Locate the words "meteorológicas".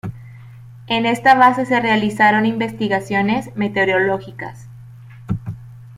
3.55-4.67